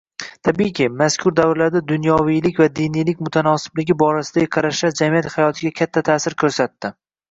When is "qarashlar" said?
4.59-5.01